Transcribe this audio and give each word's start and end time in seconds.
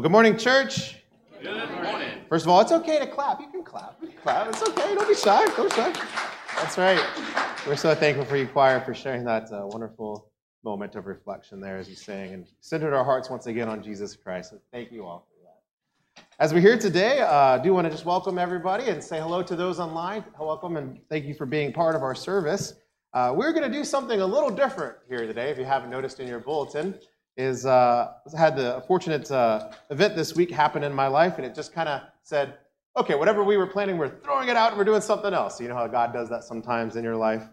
Well, 0.00 0.08
good 0.08 0.12
morning, 0.12 0.38
church. 0.38 0.96
Good 1.42 1.70
morning. 1.82 2.20
First 2.30 2.46
of 2.46 2.50
all, 2.50 2.62
it's 2.62 2.72
okay 2.72 2.98
to 3.00 3.06
clap. 3.06 3.38
You 3.38 3.48
can 3.48 3.62
clap. 3.62 3.98
You 4.00 4.08
can 4.08 4.16
clap. 4.16 4.48
It's 4.48 4.62
okay. 4.62 4.94
Don't 4.94 5.06
be 5.06 5.14
shy. 5.14 5.44
Don't 5.54 5.68
be 5.68 5.76
shy. 5.76 5.92
That's 6.56 6.78
right. 6.78 6.98
We're 7.66 7.76
so 7.76 7.94
thankful 7.94 8.24
for 8.24 8.38
you, 8.38 8.46
choir, 8.46 8.80
for 8.80 8.94
sharing 8.94 9.24
that 9.24 9.52
uh, 9.52 9.66
wonderful 9.66 10.32
moment 10.64 10.94
of 10.94 11.04
reflection 11.04 11.60
there 11.60 11.76
as 11.76 11.86
you 11.86 11.96
sang 11.96 12.32
and 12.32 12.46
centered 12.60 12.94
our 12.94 13.04
hearts 13.04 13.28
once 13.28 13.46
again 13.46 13.68
on 13.68 13.82
Jesus 13.82 14.16
Christ. 14.16 14.52
So 14.52 14.58
thank 14.72 14.90
you 14.90 15.04
all 15.04 15.28
for 15.28 15.44
that. 15.44 16.24
As 16.38 16.54
we're 16.54 16.60
here 16.60 16.78
today, 16.78 17.20
uh, 17.20 17.58
I 17.58 17.58
do 17.58 17.74
want 17.74 17.84
to 17.84 17.90
just 17.90 18.06
welcome 18.06 18.38
everybody 18.38 18.88
and 18.88 19.04
say 19.04 19.20
hello 19.20 19.42
to 19.42 19.54
those 19.54 19.78
online. 19.78 20.24
Welcome 20.40 20.78
and 20.78 20.98
thank 21.10 21.26
you 21.26 21.34
for 21.34 21.44
being 21.44 21.74
part 21.74 21.94
of 21.94 22.02
our 22.02 22.14
service. 22.14 22.72
Uh, 23.12 23.34
we're 23.36 23.52
going 23.52 23.70
to 23.70 23.78
do 23.78 23.84
something 23.84 24.22
a 24.22 24.26
little 24.26 24.48
different 24.48 24.96
here 25.10 25.26
today, 25.26 25.50
if 25.50 25.58
you 25.58 25.66
haven't 25.66 25.90
noticed 25.90 26.20
in 26.20 26.26
your 26.26 26.40
bulletin 26.40 26.98
is 27.36 27.66
uh, 27.66 28.12
had 28.36 28.56
the 28.56 28.82
fortunate 28.86 29.30
uh, 29.30 29.70
event 29.90 30.16
this 30.16 30.34
week 30.34 30.50
happen 30.50 30.82
in 30.82 30.92
my 30.92 31.06
life, 31.06 31.36
and 31.36 31.46
it 31.46 31.54
just 31.54 31.72
kind 31.72 31.88
of 31.88 32.02
said, 32.22 32.54
okay, 32.96 33.14
whatever 33.14 33.44
we 33.44 33.56
were 33.56 33.66
planning, 33.66 33.98
we're 33.98 34.08
throwing 34.20 34.48
it 34.48 34.56
out 34.56 34.70
and 34.70 34.78
we're 34.78 34.84
doing 34.84 35.00
something 35.00 35.32
else. 35.32 35.60
You 35.60 35.68
know 35.68 35.74
how 35.74 35.86
God 35.86 36.12
does 36.12 36.28
that 36.28 36.44
sometimes 36.44 36.96
in 36.96 37.04
your 37.04 37.16
life. 37.16 37.44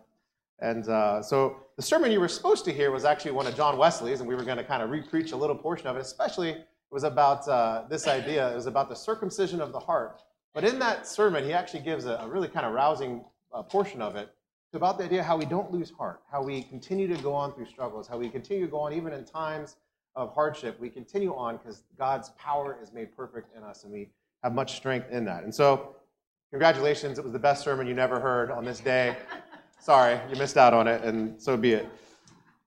And 0.59 0.87
uh, 0.89 1.21
so 1.21 1.57
the 1.75 1.81
sermon 1.83 2.11
you 2.11 2.19
were 2.19 2.27
supposed 2.27 2.65
to 2.65 2.73
hear 2.73 2.91
was 2.91 3.05
actually 3.05 3.31
one 3.31 3.45
of 3.45 3.55
John 3.55 3.77
Wesley's, 3.77 4.19
and 4.19 4.27
we 4.27 4.35
were 4.35 4.43
going 4.43 4.57
to 4.57 4.63
kind 4.63 4.81
of 4.81 4.89
repreach 4.89 5.33
a 5.33 5.35
little 5.35 5.55
portion 5.55 5.87
of 5.87 5.95
it. 5.95 6.01
Especially, 6.01 6.49
it 6.49 6.67
was 6.91 7.03
about 7.03 7.47
uh, 7.47 7.83
this 7.89 8.07
idea. 8.07 8.51
It 8.51 8.55
was 8.55 8.65
about 8.65 8.89
the 8.89 8.95
circumcision 8.95 9.61
of 9.61 9.71
the 9.71 9.79
heart. 9.79 10.23
But 10.53 10.63
in 10.63 10.79
that 10.79 11.07
sermon, 11.07 11.43
he 11.43 11.53
actually 11.53 11.81
gives 11.81 12.05
a, 12.05 12.15
a 12.15 12.27
really 12.27 12.47
kind 12.47 12.65
of 12.65 12.73
rousing 12.73 13.23
uh, 13.53 13.61
portion 13.61 14.01
of 14.01 14.15
it 14.15 14.29
about 14.75 14.97
the 14.97 15.05
idea 15.05 15.23
how 15.23 15.37
we 15.37 15.45
don't 15.45 15.71
lose 15.71 15.91
heart, 15.91 16.21
how 16.31 16.43
we 16.43 16.63
continue 16.63 17.07
to 17.07 17.21
go 17.21 17.33
on 17.33 17.53
through 17.53 17.65
struggles, 17.65 18.07
how 18.07 18.17
we 18.17 18.29
continue 18.29 18.65
to 18.65 18.71
go 18.71 18.79
on 18.79 18.93
even 18.93 19.13
in 19.13 19.23
times 19.23 19.77
of 20.15 20.33
hardship. 20.33 20.79
We 20.79 20.89
continue 20.89 21.33
on 21.35 21.57
because 21.57 21.83
God's 21.97 22.29
power 22.31 22.77
is 22.81 22.91
made 22.91 23.15
perfect 23.15 23.55
in 23.55 23.63
us 23.63 23.83
and 23.83 23.93
we 23.93 24.09
have 24.43 24.53
much 24.53 24.75
strength 24.75 25.09
in 25.11 25.25
that. 25.25 25.43
And 25.43 25.53
so, 25.53 25.95
congratulations. 26.49 27.17
It 27.17 27.23
was 27.23 27.33
the 27.33 27.39
best 27.39 27.63
sermon 27.63 27.87
you 27.87 27.93
never 27.93 28.19
heard 28.19 28.51
on 28.51 28.65
this 28.65 28.79
day. 28.79 29.15
Sorry, 29.79 30.19
you 30.29 30.35
missed 30.35 30.57
out 30.57 30.73
on 30.73 30.87
it, 30.87 31.03
and 31.03 31.41
so 31.41 31.55
be 31.55 31.73
it. 31.73 31.87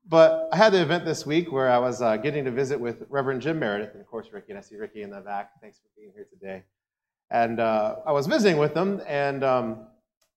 But 0.09 0.49
I 0.53 0.57
had 0.57 0.73
the 0.73 0.81
event 0.81 1.05
this 1.05 1.27
week 1.27 1.53
where 1.53 1.71
I 1.71 1.79
was 1.79 2.01
uh, 2.01 2.17
getting 2.17 2.45
to 2.45 2.51
visit 2.51 2.81
with 2.81 3.05
Reverend 3.09 3.43
Jim 3.43 3.59
Meredith, 3.59 3.93
and 3.93 4.01
of 4.01 4.07
course, 4.07 4.29
Ricky, 4.33 4.51
and 4.51 4.59
I 4.59 4.63
see 4.63 4.77
Ricky 4.77 5.03
in 5.03 5.11
the 5.11 5.21
back. 5.21 5.51
Thanks 5.61 5.79
for 5.79 5.89
being 5.97 6.13
here 6.15 6.27
today. 6.31 6.63
And 7.31 7.61
uh, 7.61 7.97
I 8.07 8.13
was 8.13 8.27
visiting 8.27 8.59
with 8.59 8.75
them, 8.75 9.03
and 9.07 9.45
um, 9.45 9.87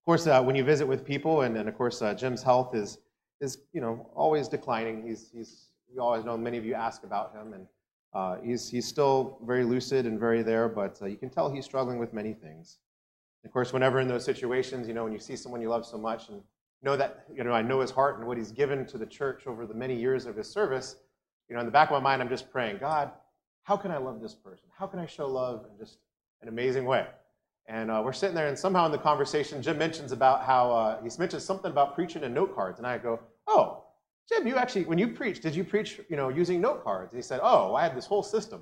of 0.03 0.05
course, 0.05 0.27
uh, 0.27 0.43
when 0.43 0.53
you 0.53 0.65
visit 0.65 0.85
with 0.85 1.05
people, 1.05 1.43
and, 1.43 1.55
and 1.55 1.69
of 1.69 1.77
course, 1.77 2.01
uh, 2.01 2.13
Jim's 2.13 2.43
health 2.43 2.75
is, 2.75 2.97
is 3.39 3.59
you 3.71 3.79
know, 3.79 4.09
always 4.13 4.49
declining. 4.49 5.07
He's, 5.07 5.29
he's, 5.33 5.67
you 5.89 6.01
always 6.01 6.25
know 6.25 6.35
many 6.35 6.57
of 6.57 6.65
you 6.65 6.73
ask 6.73 7.05
about 7.05 7.33
him, 7.33 7.53
and 7.53 7.65
uh, 8.13 8.35
he's, 8.43 8.67
he's 8.67 8.85
still 8.85 9.37
very 9.45 9.63
lucid 9.63 10.05
and 10.05 10.19
very 10.19 10.43
there, 10.43 10.67
but 10.67 11.01
uh, 11.01 11.05
you 11.05 11.15
can 11.15 11.29
tell 11.29 11.49
he's 11.49 11.63
struggling 11.63 11.99
with 11.99 12.11
many 12.11 12.33
things. 12.33 12.79
Of 13.45 13.53
course, 13.53 13.71
whenever 13.71 14.01
in 14.01 14.09
those 14.09 14.25
situations, 14.25 14.89
you 14.89 14.93
know, 14.93 15.05
when 15.05 15.13
you 15.13 15.19
see 15.19 15.37
someone 15.37 15.61
you 15.61 15.69
love 15.69 15.85
so 15.85 15.97
much 15.97 16.27
and 16.27 16.41
know 16.81 16.97
that, 16.97 17.23
you 17.33 17.41
know, 17.45 17.53
I 17.53 17.61
know 17.61 17.79
his 17.79 17.91
heart 17.91 18.19
and 18.19 18.27
what 18.27 18.37
he's 18.37 18.51
given 18.51 18.85
to 18.87 18.97
the 18.97 19.05
church 19.05 19.47
over 19.47 19.65
the 19.65 19.73
many 19.73 19.95
years 19.97 20.25
of 20.25 20.35
his 20.35 20.49
service, 20.49 20.97
you 21.47 21.55
know, 21.55 21.61
in 21.61 21.65
the 21.65 21.71
back 21.71 21.91
of 21.91 21.93
my 21.93 22.01
mind, 22.01 22.21
I'm 22.21 22.27
just 22.27 22.51
praying, 22.51 22.79
God, 22.79 23.09
how 23.63 23.77
can 23.77 23.89
I 23.89 23.99
love 23.99 24.19
this 24.19 24.35
person? 24.35 24.65
How 24.77 24.85
can 24.85 24.99
I 24.99 25.05
show 25.05 25.27
love 25.27 25.65
in 25.71 25.77
just 25.77 25.99
an 26.41 26.49
amazing 26.49 26.83
way? 26.83 27.07
And 27.67 27.89
uh, 27.89 28.02
we're 28.03 28.14
sitting 28.14 28.36
there, 28.36 28.47
and 28.47 28.59
somehow 28.59 28.86
in 28.86 28.92
the 28.92 28.97
conversation, 28.97 29.61
Jim 29.61 29.78
mentions 29.78 30.11
about 30.11 30.44
how 30.44 30.72
uh, 30.72 31.02
he 31.02 31.09
mentions 31.17 31.45
something 31.45 31.72
about 31.72 31.95
preaching 31.95 32.23
and 32.23 32.33
note 32.33 32.53
cards, 32.53 32.80
and 32.80 32.86
I 32.86 32.97
go, 32.97 33.20
"Oh, 33.47 33.86
Jim, 34.28 34.45
you 34.45 34.58
actually, 34.58 34.83
when 34.83 34.97
you 34.97 35.08
preached, 35.08 35.42
did 35.42 35.55
you 35.55 35.64
preach, 35.64 36.02
you 36.09 36.17
know, 36.17 36.28
using 36.28 36.59
note 36.59 36.83
cards?" 36.83 37.14
And 37.14 37.20
he 37.20 37.23
said, 37.23 37.39
"Oh, 37.42 37.73
I 37.73 37.83
had 37.83 37.95
this 37.95 38.05
whole 38.05 38.23
system." 38.23 38.59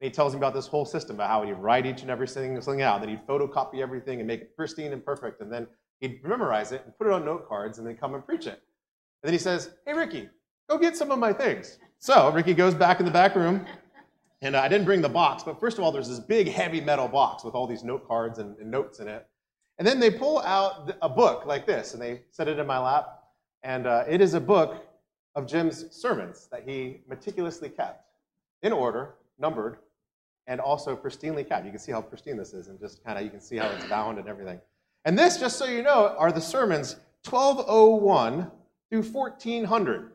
And 0.00 0.10
he 0.10 0.10
tells 0.10 0.32
me 0.32 0.38
about 0.38 0.54
this 0.54 0.66
whole 0.66 0.86
system 0.86 1.16
about 1.16 1.28
how 1.28 1.42
he'd 1.42 1.52
write 1.54 1.84
each 1.84 2.02
and 2.02 2.10
every 2.10 2.26
thing 2.26 2.56
out, 2.82 3.00
then 3.00 3.10
he'd 3.10 3.26
photocopy 3.26 3.80
everything 3.80 4.20
and 4.20 4.26
make 4.26 4.40
it 4.40 4.56
pristine 4.56 4.92
and 4.92 5.04
perfect, 5.04 5.42
and 5.42 5.52
then 5.52 5.66
he'd 6.00 6.24
memorize 6.24 6.72
it 6.72 6.82
and 6.84 6.96
put 6.96 7.06
it 7.06 7.12
on 7.12 7.24
note 7.26 7.46
cards, 7.48 7.78
and 7.78 7.86
then 7.86 7.96
come 7.96 8.14
and 8.14 8.24
preach 8.24 8.46
it. 8.46 8.62
And 9.22 9.28
then 9.28 9.32
he 9.32 9.38
says, 9.38 9.70
"Hey, 9.84 9.92
Ricky, 9.92 10.30
go 10.70 10.78
get 10.78 10.96
some 10.96 11.10
of 11.10 11.18
my 11.18 11.34
things." 11.34 11.78
So 11.98 12.30
Ricky 12.32 12.54
goes 12.54 12.74
back 12.74 13.00
in 13.00 13.04
the 13.04 13.12
back 13.12 13.34
room 13.34 13.66
and 14.40 14.56
I 14.56 14.68
didn't 14.68 14.84
bring 14.84 15.02
the 15.02 15.08
box, 15.08 15.42
but 15.42 15.58
first 15.58 15.78
of 15.78 15.84
all, 15.84 15.90
there's 15.90 16.08
this 16.08 16.20
big 16.20 16.48
heavy 16.48 16.80
metal 16.80 17.08
box 17.08 17.44
with 17.44 17.54
all 17.54 17.66
these 17.66 17.82
note 17.82 18.06
cards 18.06 18.38
and, 18.38 18.56
and 18.58 18.70
notes 18.70 19.00
in 19.00 19.08
it. 19.08 19.26
And 19.78 19.86
then 19.86 19.98
they 20.00 20.10
pull 20.10 20.40
out 20.40 20.96
a 21.02 21.08
book 21.08 21.46
like 21.46 21.66
this, 21.66 21.92
and 21.92 22.02
they 22.02 22.22
set 22.30 22.48
it 22.48 22.58
in 22.58 22.66
my 22.66 22.78
lap. 22.78 23.22
And 23.62 23.86
uh, 23.86 24.04
it 24.08 24.20
is 24.20 24.34
a 24.34 24.40
book 24.40 24.86
of 25.34 25.46
Jim's 25.46 25.86
sermons 25.90 26.48
that 26.50 26.62
he 26.66 27.00
meticulously 27.08 27.68
kept 27.68 28.04
in 28.62 28.72
order, 28.72 29.14
numbered, 29.38 29.78
and 30.46 30.60
also 30.60 30.96
pristinely 30.96 31.46
kept. 31.46 31.64
You 31.64 31.70
can 31.70 31.80
see 31.80 31.92
how 31.92 32.00
pristine 32.00 32.36
this 32.36 32.52
is, 32.52 32.68
and 32.68 32.78
just 32.78 33.04
kind 33.04 33.18
of 33.18 33.24
you 33.24 33.30
can 33.30 33.40
see 33.40 33.56
how 33.56 33.68
it's 33.68 33.86
bound 33.86 34.18
and 34.18 34.28
everything. 34.28 34.60
And 35.04 35.18
this, 35.18 35.38
just 35.38 35.58
so 35.58 35.66
you 35.66 35.82
know, 35.82 36.14
are 36.18 36.32
the 36.32 36.40
sermons 36.40 36.96
1201 37.28 38.50
through 38.90 39.02
1400. 39.02 40.10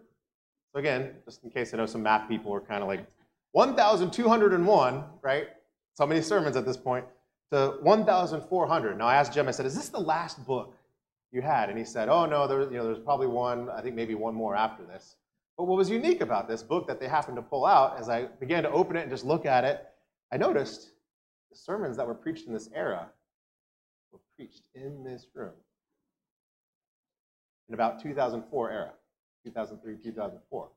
So 0.73 0.79
again, 0.79 1.11
just 1.25 1.43
in 1.43 1.49
case 1.49 1.73
I 1.73 1.77
know 1.77 1.85
some 1.85 2.03
math 2.03 2.27
people 2.27 2.53
are 2.53 2.61
kind 2.61 2.81
of 2.81 2.87
like 2.87 3.05
1,201, 3.53 5.03
right? 5.21 5.47
So 5.93 6.05
many 6.05 6.21
sermons 6.21 6.57
at 6.57 6.65
this 6.65 6.77
point, 6.77 7.05
to 7.51 7.77
1,400. 7.81 8.97
Now 8.97 9.05
I 9.05 9.15
asked 9.15 9.33
Jim, 9.33 9.47
I 9.47 9.51
said, 9.51 9.65
is 9.65 9.75
this 9.75 9.89
the 9.89 9.99
last 9.99 10.43
book 10.45 10.75
you 11.31 11.41
had? 11.41 11.69
And 11.69 11.77
he 11.77 11.85
said, 11.85 12.09
oh 12.09 12.25
no, 12.25 12.47
there, 12.47 12.61
you 12.63 12.77
know, 12.77 12.83
there's 12.83 12.99
probably 12.99 13.27
one, 13.27 13.69
I 13.69 13.81
think 13.81 13.95
maybe 13.95 14.15
one 14.15 14.33
more 14.33 14.55
after 14.55 14.83
this. 14.83 15.15
But 15.55 15.65
what 15.65 15.77
was 15.77 15.87
unique 15.87 16.21
about 16.21 16.47
this 16.47 16.63
book 16.63 16.87
that 16.87 16.99
they 16.99 17.07
happened 17.07 17.35
to 17.35 17.43
pull 17.43 17.65
out, 17.65 17.99
as 17.99 18.09
I 18.09 18.25
began 18.25 18.63
to 18.63 18.71
open 18.71 18.97
it 18.97 19.01
and 19.01 19.11
just 19.11 19.23
look 19.23 19.45
at 19.45 19.63
it, 19.63 19.85
I 20.31 20.37
noticed 20.37 20.89
the 21.51 21.55
sermons 21.55 21.95
that 21.97 22.07
were 22.07 22.15
preached 22.15 22.47
in 22.47 22.53
this 22.53 22.69
era 22.73 23.07
were 24.11 24.19
preached 24.35 24.63
in 24.73 25.03
this 25.03 25.27
room 25.35 25.53
in 27.67 27.75
about 27.75 28.01
2004 28.01 28.71
era, 28.71 28.93
2003, 29.45 29.97
2004. 30.03 30.69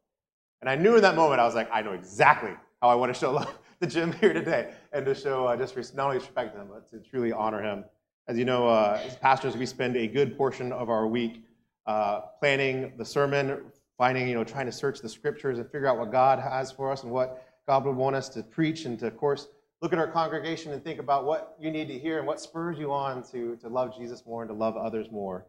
And 0.60 0.70
I 0.70 0.74
knew 0.74 0.96
in 0.96 1.02
that 1.02 1.14
moment, 1.14 1.40
I 1.40 1.44
was 1.44 1.54
like, 1.54 1.68
I 1.72 1.82
know 1.82 1.92
exactly 1.92 2.52
how 2.80 2.88
I 2.88 2.94
want 2.94 3.12
to 3.12 3.18
show 3.18 3.32
love 3.32 3.58
to 3.80 3.86
Jim 3.86 4.12
here 4.12 4.32
today 4.32 4.72
and 4.92 5.04
to 5.06 5.14
show 5.14 5.46
uh, 5.46 5.56
just 5.56 5.94
not 5.94 6.06
only 6.06 6.18
respect 6.18 6.56
him, 6.56 6.68
but 6.70 6.88
to 6.90 6.98
truly 6.98 7.32
honor 7.32 7.62
him. 7.62 7.84
As 8.28 8.36
you 8.36 8.44
know, 8.44 8.68
uh, 8.68 9.00
as 9.04 9.16
pastors, 9.16 9.56
we 9.56 9.66
spend 9.66 9.96
a 9.96 10.06
good 10.06 10.36
portion 10.36 10.72
of 10.72 10.90
our 10.90 11.06
week 11.06 11.44
uh, 11.86 12.22
planning 12.40 12.92
the 12.96 13.04
sermon, 13.04 13.62
finding, 13.96 14.26
you 14.28 14.34
know, 14.34 14.44
trying 14.44 14.66
to 14.66 14.72
search 14.72 15.00
the 15.00 15.08
scriptures 15.08 15.58
and 15.58 15.70
figure 15.70 15.86
out 15.86 15.98
what 15.98 16.10
God 16.10 16.40
has 16.40 16.72
for 16.72 16.90
us 16.90 17.04
and 17.04 17.12
what 17.12 17.44
God 17.68 17.84
would 17.84 17.96
want 17.96 18.16
us 18.16 18.28
to 18.30 18.42
preach, 18.42 18.84
and 18.84 18.98
to, 19.00 19.06
of 19.08 19.16
course, 19.16 19.48
look 19.82 19.92
at 19.92 19.98
our 19.98 20.08
congregation 20.08 20.72
and 20.72 20.82
think 20.82 20.98
about 20.98 21.24
what 21.24 21.56
you 21.60 21.70
need 21.70 21.88
to 21.88 21.98
hear 21.98 22.18
and 22.18 22.26
what 22.26 22.40
spurs 22.40 22.78
you 22.78 22.92
on 22.92 23.22
to, 23.30 23.56
to 23.56 23.68
love 23.68 23.96
Jesus 23.96 24.24
more 24.26 24.42
and 24.42 24.48
to 24.48 24.54
love 24.54 24.76
others 24.76 25.10
more. 25.10 25.46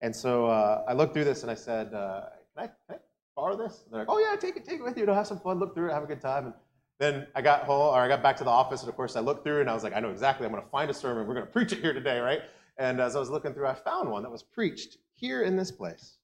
And 0.00 0.14
so 0.14 0.46
uh, 0.46 0.84
I 0.86 0.92
looked 0.92 1.14
through 1.14 1.24
this 1.24 1.42
and 1.42 1.50
I 1.50 1.54
said, 1.54 1.94
uh, 1.94 2.26
can, 2.56 2.64
I, 2.64 2.66
can 2.66 2.96
I 2.96 2.98
borrow 3.34 3.56
this? 3.56 3.82
And 3.84 3.92
they're 3.92 4.00
like, 4.00 4.08
oh 4.10 4.18
yeah, 4.18 4.36
take 4.36 4.56
it, 4.56 4.64
take 4.64 4.80
it 4.80 4.82
with 4.82 4.96
you. 4.96 5.04
You'll 5.04 5.14
have 5.14 5.26
some 5.26 5.40
fun, 5.40 5.58
look 5.58 5.74
through 5.74 5.90
it, 5.90 5.92
have 5.92 6.02
a 6.02 6.06
good 6.06 6.20
time. 6.20 6.46
And 6.46 6.54
then 6.98 7.26
I 7.34 7.42
got 7.42 7.64
home, 7.64 7.94
or 7.94 8.00
I 8.00 8.08
got 8.08 8.22
back 8.22 8.36
to 8.38 8.44
the 8.44 8.50
office, 8.50 8.80
and 8.80 8.88
of 8.88 8.96
course 8.96 9.16
I 9.16 9.20
looked 9.20 9.44
through, 9.44 9.60
and 9.60 9.70
I 9.70 9.74
was 9.74 9.82
like, 9.82 9.94
I 9.94 10.00
know 10.00 10.10
exactly. 10.10 10.46
I'm 10.46 10.52
going 10.52 10.62
to 10.62 10.70
find 10.70 10.90
a 10.90 10.94
sermon. 10.94 11.26
We're 11.26 11.34
going 11.34 11.46
to 11.48 11.52
preach 11.52 11.72
it 11.72 11.80
here 11.80 11.92
today, 11.92 12.18
right? 12.18 12.42
And 12.78 13.00
as 13.00 13.16
I 13.16 13.18
was 13.18 13.30
looking 13.30 13.52
through, 13.52 13.66
I 13.66 13.74
found 13.74 14.10
one 14.10 14.22
that 14.22 14.30
was 14.30 14.42
preached 14.42 14.98
here 15.14 15.42
in 15.42 15.56
this 15.56 15.70
place. 15.70 16.16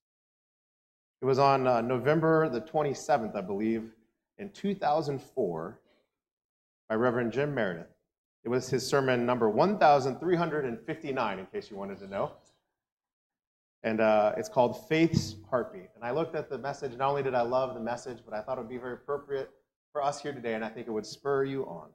It 1.20 1.24
was 1.24 1.38
on 1.38 1.66
uh, 1.66 1.80
November 1.80 2.48
the 2.48 2.60
27th, 2.60 3.34
I 3.36 3.40
believe, 3.40 3.90
in 4.38 4.50
2004, 4.50 5.80
by 6.88 6.94
Reverend 6.94 7.32
Jim 7.32 7.54
Meredith. 7.54 7.88
It 8.44 8.48
was 8.48 8.70
his 8.70 8.86
sermon 8.86 9.26
number 9.26 9.50
1,359, 9.50 11.38
in 11.38 11.46
case 11.46 11.70
you 11.70 11.76
wanted 11.76 11.98
to 11.98 12.06
know. 12.06 12.32
And 13.84 14.00
uh, 14.00 14.32
it's 14.36 14.48
called 14.48 14.88
Faith's 14.88 15.36
Heartbeat. 15.48 15.90
And 15.94 16.04
I 16.04 16.10
looked 16.10 16.34
at 16.34 16.50
the 16.50 16.58
message. 16.58 16.96
Not 16.96 17.10
only 17.10 17.22
did 17.22 17.34
I 17.34 17.42
love 17.42 17.74
the 17.74 17.80
message, 17.80 18.18
but 18.24 18.34
I 18.34 18.40
thought 18.40 18.58
it 18.58 18.62
would 18.62 18.68
be 18.68 18.78
very 18.78 18.94
appropriate 18.94 19.50
for 19.92 20.02
us 20.02 20.20
here 20.20 20.32
today, 20.32 20.54
and 20.54 20.64
I 20.64 20.68
think 20.68 20.86
it 20.86 20.90
would 20.90 21.06
spur 21.06 21.44
you 21.44 21.64
on. 21.64 21.88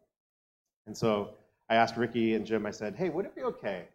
And 0.88 0.98
so 0.98 1.36
I 1.70 1.76
asked 1.76 1.98
Ricky 1.98 2.36
and 2.36 2.46
Jim, 2.46 2.66
I 2.66 2.72
said, 2.72 2.96
hey, 2.96 3.10
would 3.10 3.26
it 3.26 3.36
be 3.36 3.44
okay 3.44 3.86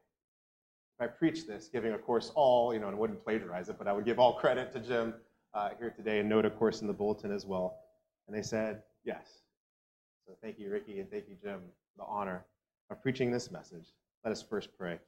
if 0.99 1.05
I 1.05 1.07
preach 1.07 1.47
this, 1.47 1.69
giving, 1.69 1.93
of 1.93 2.05
course, 2.05 2.33
all, 2.35 2.73
you 2.75 2.81
know, 2.81 2.89
and 2.89 2.97
I 2.97 2.99
wouldn't 2.99 3.25
plagiarize 3.25 3.69
it, 3.69 3.77
but 3.79 3.87
I 3.87 3.93
would 3.93 4.05
give 4.05 4.19
all 4.19 4.35
credit 4.35 4.73
to 4.73 4.81
Jim 4.81 5.15
uh, 5.55 5.71
here 5.79 5.91
today 5.91 6.21
and 6.21 6.29
note, 6.29 6.45
of 6.45 6.57
course, 6.59 6.81
in 6.81 6.87
the 6.87 6.93
bulletin 6.93 7.33
as 7.33 7.47
well. 7.47 7.79
And 8.27 8.37
they 8.37 8.43
said, 8.43 8.83
yes. 9.05 9.41
So 10.27 10.35
thank 10.43 10.59
you, 10.59 10.71
Ricky, 10.71 11.01
and 11.01 11.11
thank 11.11 11.25
you, 11.29 11.37
Jim, 11.43 11.61
for 11.97 12.05
the 12.05 12.05
honor 12.05 12.45
of 12.91 13.03
preaching 13.03 13.31
this 13.31 13.51
message. 13.51 13.87
Let 14.25 14.33
us 14.33 14.43
first 14.43 14.71
pray. 14.77 14.99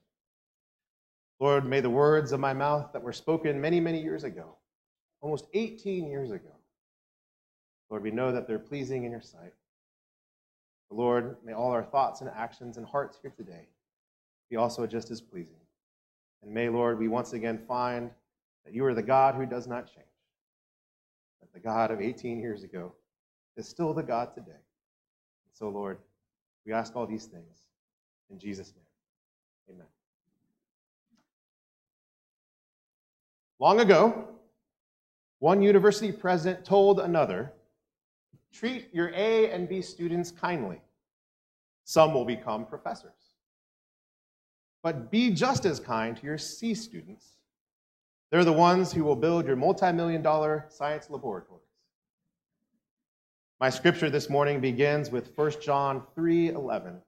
Lord, 1.41 1.67
may 1.67 1.81
the 1.81 1.91
words 1.91 2.33
of 2.33 2.41
my 2.41 2.53
mouth 2.53 2.93
that 2.93 3.03
were 3.03 3.15
spoken 3.15 3.61
many, 3.61 3.81
many 3.81 4.01
years 4.01 4.25
ago, 4.25 4.57
almost 5.23 5.47
18 5.55 6.07
years 6.07 6.31
ago, 6.31 6.51
Lord, 7.89 8.03
we 8.03 8.11
know 8.11 8.31
that 8.31 8.47
they're 8.47 8.59
pleasing 8.59 9.05
in 9.05 9.11
your 9.11 9.23
sight. 9.23 9.55
Lord, 10.91 11.37
may 11.45 11.53
all 11.53 11.71
our 11.71 11.85
thoughts 11.85 12.21
and 12.21 12.31
actions 12.31 12.77
and 12.77 12.87
hearts 12.87 13.19
here 13.23 13.33
today 13.37 13.69
be 14.51 14.57
also 14.57 14.87
just 14.87 15.11
as 15.11 15.21
pleasing. 15.21 15.55
And 16.43 16.53
may, 16.53 16.69
Lord, 16.69 16.99
we 16.99 17.09
once 17.09 17.33
again 17.33 17.59
find 17.67 18.11
that 18.65 18.75
you 18.75 18.85
are 18.85 18.95
the 18.95 19.03
God 19.03 19.35
who 19.35 19.47
does 19.47 19.67
not 19.67 19.87
change. 19.87 20.07
That 21.41 21.53
the 21.53 21.61
God 21.61 21.91
of 21.91 22.01
18 22.01 22.41
years 22.41 22.65
ago 22.65 22.93
is 23.57 23.69
still 23.69 23.95
the 23.95 24.03
God 24.03 24.35
today. 24.35 24.51
And 24.51 25.55
So, 25.55 25.69
Lord, 25.69 25.99
we 26.67 26.73
ask 26.73 26.95
all 26.97 27.07
these 27.07 27.27
things 27.27 27.63
in 28.31 28.39
Jesus' 28.39 28.73
name. 28.75 29.77
Amen. 29.77 29.87
Long 33.61 33.81
ago, 33.81 34.27
one 35.39 35.61
university 35.61 36.11
president 36.11 36.65
told 36.65 36.99
another 36.99 37.53
treat 38.53 38.89
your 38.93 39.11
A 39.15 39.51
and 39.51 39.69
B 39.69 39.83
students 39.83 40.31
kindly. 40.31 40.81
Some 41.85 42.15
will 42.15 42.25
become 42.25 42.65
professors. 42.65 43.35
But 44.83 45.11
be 45.11 45.31
just 45.31 45.67
as 45.67 45.79
kind 45.79 46.17
to 46.17 46.25
your 46.25 46.39
C 46.39 46.75
students. 46.75 47.37
They're 48.31 48.47
the 48.47 48.53
ones 48.53 48.93
who 48.93 49.05
will 49.05 49.15
build 49.15 49.47
your 49.47 49.57
multi 49.57 49.93
million 49.93 50.23
dollar 50.23 50.65
science 50.71 51.11
laboratories. 51.11 51.61
My 53.61 53.69
scripture 53.69 54.09
this 54.09 54.31
morning 54.31 54.61
begins 54.61 55.11
with 55.11 55.37
1 55.37 55.61
John 55.61 56.03
3:11, 56.17 57.03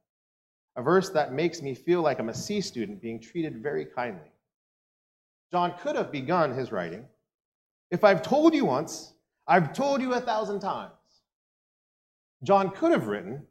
a 0.76 0.82
verse 0.82 1.08
that 1.10 1.32
makes 1.32 1.62
me 1.62 1.74
feel 1.74 2.02
like 2.02 2.18
I'm 2.18 2.28
a 2.28 2.34
C 2.34 2.60
student 2.60 3.00
being 3.00 3.20
treated 3.20 3.62
very 3.62 3.86
kindly. 3.86 4.31
John 5.52 5.74
could 5.78 5.96
have 5.96 6.10
begun 6.10 6.54
his 6.54 6.72
writing, 6.72 7.04
if 7.90 8.04
I've 8.04 8.22
told 8.22 8.54
you 8.54 8.64
once, 8.64 9.12
I've 9.46 9.74
told 9.74 10.00
you 10.00 10.14
a 10.14 10.20
thousand 10.20 10.60
times. 10.60 10.92
John 12.42 12.70
could 12.70 12.90
have 12.90 13.06
written, 13.06 13.42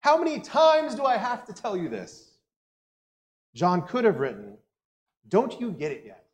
How 0.00 0.18
many 0.18 0.40
times 0.40 0.94
do 0.94 1.04
I 1.04 1.16
have 1.16 1.46
to 1.46 1.54
tell 1.54 1.78
you 1.78 1.88
this? 1.88 2.32
John 3.54 3.86
could 3.86 4.04
have 4.04 4.20
written, 4.20 4.58
Don't 5.28 5.58
you 5.58 5.72
get 5.72 5.92
it 5.92 6.02
yet? 6.04 6.26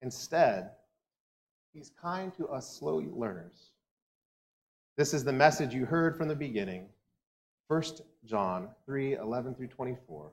Instead, 0.00 0.70
he's 1.72 1.90
kind 2.00 2.32
to 2.34 2.46
us 2.48 2.78
slow 2.78 3.02
learners. 3.12 3.72
This 4.96 5.12
is 5.12 5.24
the 5.24 5.32
message 5.32 5.74
you 5.74 5.86
heard 5.86 6.16
from 6.16 6.28
the 6.28 6.36
beginning. 6.36 6.86
1 7.66 7.82
John 8.26 8.68
3 8.86 9.14
11 9.14 9.56
through 9.56 9.68
24, 9.68 10.30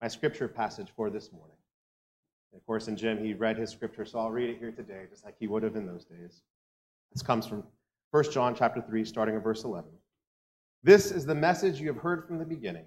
my 0.00 0.08
scripture 0.08 0.48
passage 0.48 0.88
for 0.96 1.10
this 1.10 1.32
morning. 1.32 1.57
And 2.52 2.60
of 2.60 2.66
course, 2.66 2.88
in 2.88 2.96
Jim, 2.96 3.22
he 3.22 3.34
read 3.34 3.58
his 3.58 3.70
scripture, 3.70 4.04
so 4.04 4.18
I'll 4.18 4.30
read 4.30 4.50
it 4.50 4.58
here 4.58 4.72
today, 4.72 5.04
just 5.10 5.24
like 5.24 5.36
he 5.38 5.46
would 5.46 5.62
have 5.62 5.76
in 5.76 5.86
those 5.86 6.04
days. 6.04 6.42
This 7.12 7.22
comes 7.22 7.46
from 7.46 7.64
1 8.10 8.30
John 8.30 8.54
chapter 8.54 8.80
3, 8.80 9.04
starting 9.04 9.36
at 9.36 9.42
verse 9.42 9.64
11. 9.64 9.90
This 10.82 11.10
is 11.10 11.26
the 11.26 11.34
message 11.34 11.80
you 11.80 11.88
have 11.88 12.02
heard 12.02 12.26
from 12.26 12.38
the 12.38 12.44
beginning. 12.44 12.86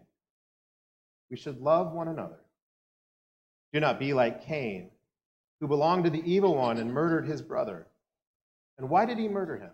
We 1.30 1.38
should 1.38 1.60
love 1.60 1.94
one 1.94 2.08
another. 2.08 2.40
Do 3.74 3.80
not 3.80 4.00
be 4.00 4.14
like 4.14 4.46
Cain, 4.46 4.90
who 5.60 5.68
belonged 5.68 6.04
to 6.06 6.10
the 6.10 6.24
evil 6.30 6.56
one 6.56 6.78
and 6.78 6.92
murdered 6.92 7.26
his 7.26 7.42
brother. 7.42 7.88
And 8.78 8.90
why 8.90 9.06
did 9.06 9.18
he 9.18 9.28
murder 9.28 9.58
him? 9.58 9.72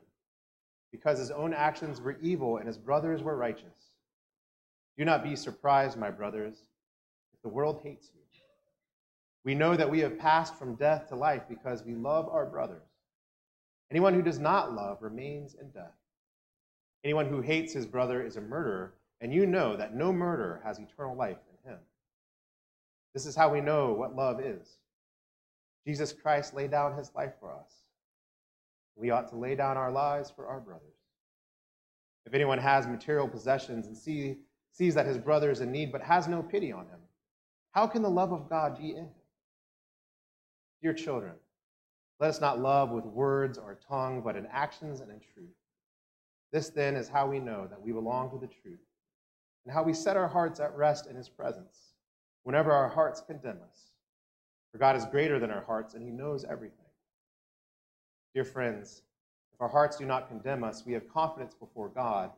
Because 0.92 1.18
his 1.18 1.32
own 1.32 1.54
actions 1.54 2.02
were 2.02 2.18
evil 2.22 2.58
and 2.58 2.68
his 2.68 2.78
brothers 2.78 3.24
were 3.24 3.36
righteous. 3.36 3.92
Do 4.98 5.06
not 5.06 5.24
be 5.24 5.36
surprised, 5.36 5.98
my 5.98 6.12
brothers, 6.12 6.64
if 7.34 7.42
the 7.42 7.50
world 7.50 7.82
hates 7.84 8.12
you. 8.14 8.22
We 9.48 9.56
know 9.56 9.78
that 9.78 9.90
we 9.90 10.00
have 10.00 10.20
passed 10.20 10.56
from 10.56 10.76
death 10.76 11.08
to 11.08 11.16
life 11.16 11.44
because 11.48 11.86
we 11.86 11.96
love 11.96 12.28
our 12.28 12.46
brothers. 12.46 12.84
Anyone 13.90 14.14
who 14.14 14.22
does 14.22 14.40
not 14.40 14.74
love 14.76 15.02
remains 15.02 15.56
in 15.56 15.70
death. 15.70 15.96
Anyone 17.06 17.28
who 17.28 17.40
hates 17.40 17.72
his 17.72 17.86
brother 17.86 18.22
is 18.22 18.36
a 18.36 18.42
murderer, 18.42 18.96
and 19.22 19.34
you 19.34 19.46
know 19.46 19.78
that 19.78 19.96
no 19.96 20.12
murderer 20.12 20.60
has 20.66 20.80
eternal 20.80 21.16
life 21.16 21.38
in 21.50 21.72
him. 21.72 21.80
This 23.14 23.26
is 23.26 23.38
how 23.38 23.50
we 23.50 23.62
know 23.62 23.94
what 23.94 24.18
love 24.18 24.42
is. 24.42 24.80
Jesus 25.86 26.12
Christ 26.12 26.54
laid 26.54 26.72
down 26.72 26.98
his 26.98 27.16
life 27.16 27.32
for 27.40 27.54
us. 27.54 27.72
We 28.98 29.12
ought 29.12 29.30
to 29.30 29.38
lay 29.38 29.56
down 29.56 29.78
our 29.78 29.94
lives 29.94 30.30
for 30.30 30.48
our 30.48 30.60
brothers. 30.60 30.98
If 32.26 32.34
anyone 32.34 32.60
has 32.60 32.86
material 32.86 33.30
possessions 33.30 33.88
and 33.88 33.96
see, 33.96 34.40
sees 34.74 34.94
that 34.96 35.06
his 35.06 35.18
brother 35.18 35.50
is 35.50 35.62
in 35.62 35.72
need 35.72 35.94
but 35.94 36.02
has 36.02 36.28
no 36.28 36.44
pity 36.44 36.74
on 36.74 36.88
him, 36.88 37.00
how 37.72 37.88
can 37.88 38.02
the 38.02 38.10
love 38.10 38.34
of 38.34 38.50
God 38.50 38.78
be 38.78 38.90
in 38.90 39.06
him? 39.06 39.12
Dear 40.82 40.94
children, 40.94 41.34
let 42.20 42.30
us 42.30 42.42
not 42.42 42.60
love 42.60 42.92
with 42.92 43.06
words 43.06 43.58
or 43.58 43.78
tongue, 43.88 44.22
but 44.22 44.36
in 44.36 44.46
actions 44.48 45.00
and 45.00 45.12
in 45.12 45.20
truth. 45.20 45.56
This 46.52 46.70
then 46.70 46.96
is 46.96 47.10
how 47.10 47.28
we 47.28 47.40
know 47.40 47.68
that 47.68 47.82
we 47.82 47.92
belong 47.92 48.30
to 48.32 48.38
the 48.38 48.48
truth, 48.48 48.80
and 49.66 49.74
how 49.74 49.84
we 49.84 49.94
set 49.94 50.18
our 50.18 50.28
hearts 50.28 50.60
at 50.60 50.76
rest 50.76 51.08
in 51.08 51.16
his 51.16 51.30
presence 51.30 51.94
whenever 52.44 52.72
our 52.72 52.88
hearts 52.88 53.22
condemn 53.22 53.60
us. 53.70 53.92
For 54.72 54.78
God 54.78 54.96
is 54.96 55.06
greater 55.06 55.40
than 55.40 55.52
our 55.52 55.64
hearts, 55.64 55.94
and 55.94 56.04
he 56.04 56.12
knows 56.12 56.46
everything. 56.46 56.86
Dear 58.34 58.46
friends, 58.46 59.02
if 59.54 59.62
our 59.62 59.68
hearts 59.68 59.98
do 59.98 60.06
not 60.06 60.30
condemn 60.30 60.64
us, 60.64 60.84
we 60.86 60.94
have 60.94 61.12
confidence 61.12 61.54
before 61.54 61.90
God. 61.90 62.32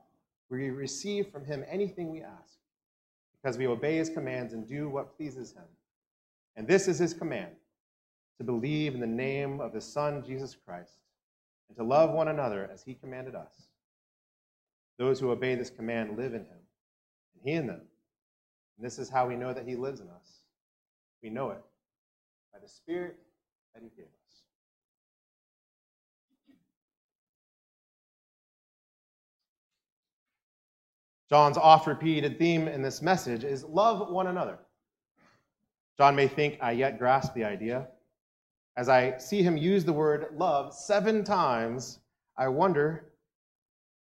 We 0.49 0.69
receive 0.69 1.27
from 1.27 1.45
him 1.45 1.63
anything 1.69 2.09
we 2.09 2.21
ask, 2.21 2.57
because 3.41 3.57
we 3.57 3.67
obey 3.67 3.97
his 3.97 4.09
commands 4.09 4.53
and 4.53 4.67
do 4.67 4.89
what 4.89 5.15
pleases 5.15 5.51
him. 5.51 5.65
And 6.55 6.67
this 6.67 6.87
is 6.87 6.97
his 6.97 7.13
command 7.13 7.51
to 8.39 8.43
believe 8.45 8.95
in 8.95 9.01
the 9.01 9.07
name 9.07 9.59
of 9.59 9.73
his 9.73 9.83
Son, 9.83 10.23
Jesus 10.25 10.55
Christ, 10.65 10.97
and 11.67 11.77
to 11.77 11.83
love 11.83 12.11
one 12.11 12.29
another 12.29 12.69
as 12.73 12.81
he 12.81 12.95
commanded 12.95 13.35
us. 13.35 13.67
Those 14.97 15.19
who 15.19 15.29
obey 15.29 15.55
this 15.55 15.69
command 15.69 16.17
live 16.17 16.33
in 16.33 16.41
him, 16.41 16.57
and 17.35 17.43
he 17.43 17.51
in 17.51 17.67
them. 17.67 17.81
And 18.77 18.85
this 18.85 18.97
is 18.97 19.09
how 19.09 19.27
we 19.27 19.35
know 19.35 19.53
that 19.53 19.67
he 19.67 19.75
lives 19.75 19.99
in 19.99 20.07
us. 20.07 20.39
We 21.21 21.29
know 21.29 21.49
it 21.51 21.61
by 22.53 22.59
the 22.59 22.67
Spirit 22.69 23.17
that 23.73 23.83
he 23.83 23.89
gave 23.89 24.05
us. 24.05 24.43
John's 31.29 31.57
oft 31.57 31.87
repeated 31.87 32.39
theme 32.39 32.69
in 32.69 32.81
this 32.81 33.01
message 33.01 33.43
is 33.43 33.65
love 33.65 34.09
one 34.09 34.27
another. 34.27 34.57
John 35.97 36.15
may 36.15 36.29
think 36.29 36.57
I 36.61 36.71
yet 36.71 36.97
grasp 36.97 37.33
the 37.33 37.43
idea, 37.43 37.89
as 38.79 38.87
I 38.87 39.17
see 39.17 39.43
him 39.43 39.57
use 39.57 39.83
the 39.83 39.91
word 39.91 40.27
love 40.37 40.73
seven 40.73 41.25
times, 41.25 41.99
I 42.37 42.47
wonder, 42.47 43.09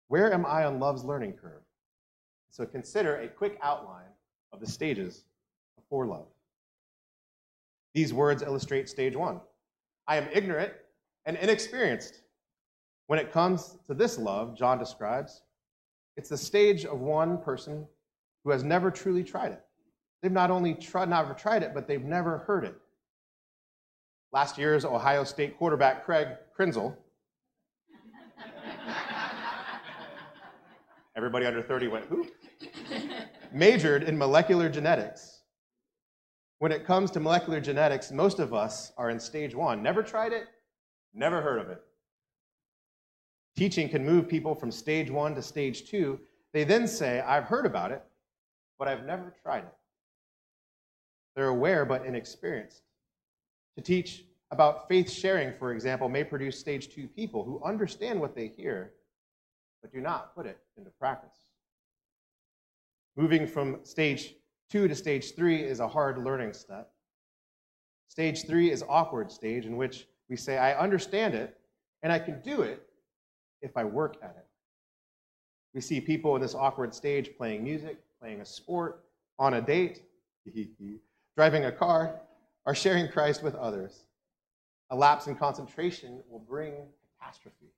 where 0.06 0.32
am 0.32 0.46
I 0.46 0.66
on 0.66 0.78
love's 0.78 1.02
learning 1.02 1.32
curve? 1.32 1.62
So 2.50 2.64
consider 2.64 3.16
a 3.16 3.26
quick 3.26 3.58
outline 3.60 4.12
of 4.52 4.60
the 4.60 4.68
stages 4.68 5.24
before 5.74 6.06
love. 6.06 6.26
These 7.92 8.14
words 8.14 8.44
illustrate 8.44 8.88
stage 8.88 9.16
one. 9.16 9.40
I 10.06 10.16
am 10.16 10.28
ignorant 10.32 10.72
and 11.26 11.36
inexperienced. 11.38 12.22
When 13.08 13.18
it 13.18 13.32
comes 13.32 13.78
to 13.88 13.94
this 13.94 14.16
love, 14.16 14.56
John 14.56 14.78
describes, 14.78 15.42
it's 16.16 16.28
the 16.28 16.38
stage 16.38 16.84
of 16.84 17.00
one 17.00 17.36
person 17.38 17.84
who 18.44 18.52
has 18.52 18.62
never 18.62 18.92
truly 18.92 19.24
tried 19.24 19.50
it. 19.50 19.64
They've 20.22 20.30
not 20.30 20.52
only 20.52 20.74
tried, 20.74 21.08
never 21.08 21.34
tried 21.34 21.64
it, 21.64 21.74
but 21.74 21.88
they've 21.88 22.04
never 22.04 22.38
heard 22.38 22.64
it. 22.64 22.76
Last 24.32 24.56
year's 24.56 24.86
Ohio 24.86 25.24
State 25.24 25.58
quarterback 25.58 26.06
Craig 26.06 26.28
Krenzel. 26.58 26.96
Everybody 31.14 31.44
under 31.44 31.60
30 31.60 31.88
went, 31.88 32.06
who? 32.06 32.26
Majored 33.52 34.04
in 34.04 34.16
molecular 34.16 34.70
genetics. 34.70 35.42
When 36.60 36.72
it 36.72 36.86
comes 36.86 37.10
to 37.10 37.20
molecular 37.20 37.60
genetics, 37.60 38.10
most 38.10 38.38
of 38.38 38.54
us 38.54 38.92
are 38.96 39.10
in 39.10 39.20
stage 39.20 39.54
one. 39.54 39.82
Never 39.82 40.02
tried 40.02 40.32
it, 40.32 40.46
never 41.12 41.42
heard 41.42 41.60
of 41.60 41.68
it. 41.68 41.82
Teaching 43.54 43.90
can 43.90 44.06
move 44.06 44.28
people 44.28 44.54
from 44.54 44.70
stage 44.70 45.10
one 45.10 45.34
to 45.34 45.42
stage 45.42 45.90
two. 45.90 46.18
They 46.54 46.64
then 46.64 46.88
say, 46.88 47.20
I've 47.20 47.44
heard 47.44 47.66
about 47.66 47.92
it, 47.92 48.02
but 48.78 48.88
I've 48.88 49.04
never 49.04 49.34
tried 49.42 49.64
it. 49.64 49.74
They're 51.36 51.48
aware 51.48 51.84
but 51.84 52.06
inexperienced. 52.06 52.82
To 53.76 53.82
teach 53.82 54.24
about 54.50 54.88
faith 54.88 55.10
sharing, 55.10 55.52
for 55.52 55.72
example, 55.72 56.08
may 56.08 56.24
produce 56.24 56.58
stage 56.58 56.94
two 56.94 57.08
people 57.08 57.44
who 57.44 57.62
understand 57.64 58.20
what 58.20 58.34
they 58.34 58.48
hear, 58.48 58.92
but 59.80 59.92
do 59.92 60.00
not 60.00 60.34
put 60.34 60.46
it 60.46 60.58
into 60.76 60.90
practice. 60.90 61.36
Moving 63.16 63.46
from 63.46 63.80
stage 63.82 64.34
two 64.70 64.88
to 64.88 64.94
stage 64.94 65.34
three 65.34 65.62
is 65.62 65.80
a 65.80 65.88
hard 65.88 66.22
learning 66.24 66.52
step. 66.52 66.90
Stage 68.08 68.46
three 68.46 68.70
is 68.70 68.84
awkward 68.88 69.30
stage 69.30 69.66
in 69.66 69.76
which 69.76 70.06
we 70.28 70.36
say, 70.36 70.58
I 70.58 70.74
understand 70.78 71.34
it 71.34 71.58
and 72.02 72.12
I 72.12 72.18
can 72.18 72.40
do 72.40 72.62
it 72.62 72.82
if 73.60 73.76
I 73.76 73.84
work 73.84 74.16
at 74.22 74.34
it. 74.38 74.46
We 75.74 75.80
see 75.80 76.00
people 76.00 76.34
in 76.36 76.42
this 76.42 76.54
awkward 76.54 76.94
stage 76.94 77.30
playing 77.36 77.64
music, 77.64 77.98
playing 78.20 78.40
a 78.40 78.46
sport, 78.46 79.04
on 79.38 79.54
a 79.54 79.60
date, 79.60 80.02
driving 81.36 81.66
a 81.66 81.72
car, 81.72 82.21
or 82.64 82.74
sharing 82.74 83.08
Christ 83.08 83.42
with 83.42 83.54
others. 83.54 84.04
A 84.90 84.96
lapse 84.96 85.26
in 85.26 85.34
concentration 85.34 86.22
will 86.28 86.38
bring 86.38 86.74
catastrophe. 87.18 87.72